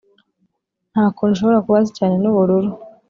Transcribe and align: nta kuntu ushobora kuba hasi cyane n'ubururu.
nta 0.91 1.05
kuntu 1.15 1.33
ushobora 1.33 1.63
kuba 1.65 1.79
hasi 1.79 1.91
cyane 1.99 2.15
n'ubururu. 2.19 2.69